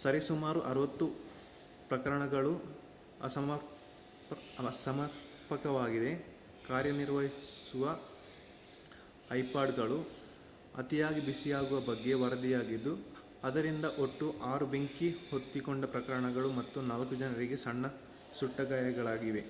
[0.00, 1.06] ಸರಿ ಸುಮಾರು 60
[1.90, 2.52] ಪ್ರಕರಣಗಳು
[4.62, 6.12] ಅಸಮರ್ಪಕವಾಗಿ
[6.64, 7.84] ಕಾರ್ಯನಿರ್ವಹಿಸುವ
[9.30, 9.98] ಐಪಾಡ್ಗಳು
[10.74, 12.94] ಅತಿಯಾಗಿ ಬಿಸಿಯಾಗುವ ಬಗ್ಗೆ ವರದಿಯಾಗಿದ್ದು
[13.42, 17.84] ಅದರಿಂದ ಒಟ್ಟು 6 ಬೆಂಕಿ ಹೊತ್ತಿಕೊಂಡ ಪ್ರಕರಣಗಳು ಮತ್ತು 4 ಜನರಿಗೆ ಸಣ್ಣ
[18.32, 19.44] ಸುಟ್ಟಗಾಯಗಳಾಗಿವೆ